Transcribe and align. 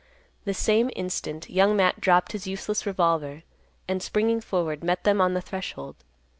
The 0.45 0.53
same 0.55 0.89
instant, 0.95 1.47
Young 1.47 1.75
Matt 1.75 2.01
dropped 2.01 2.31
his 2.31 2.47
useless 2.47 2.87
revolver, 2.87 3.43
and, 3.87 4.01
springing 4.01 4.41
forward, 4.41 4.83
met 4.83 5.03
them 5.03 5.21
on 5.21 5.35
the 5.35 5.41
threshold. 5.41 5.95